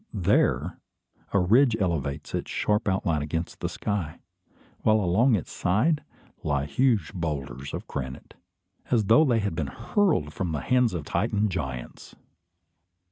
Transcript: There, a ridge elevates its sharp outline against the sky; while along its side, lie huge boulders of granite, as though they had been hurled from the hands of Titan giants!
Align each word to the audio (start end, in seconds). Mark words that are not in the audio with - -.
There, 0.15 0.79
a 1.31 1.37
ridge 1.39 1.77
elevates 1.79 2.33
its 2.33 2.49
sharp 2.49 2.87
outline 2.87 3.21
against 3.21 3.59
the 3.59 3.69
sky; 3.69 4.19
while 4.81 4.99
along 4.99 5.35
its 5.35 5.51
side, 5.51 6.03
lie 6.41 6.65
huge 6.65 7.13
boulders 7.13 7.71
of 7.71 7.85
granite, 7.85 8.33
as 8.89 9.05
though 9.05 9.23
they 9.25 9.41
had 9.41 9.53
been 9.53 9.67
hurled 9.67 10.33
from 10.33 10.53
the 10.53 10.61
hands 10.61 10.95
of 10.95 11.05
Titan 11.05 11.49
giants! 11.49 12.15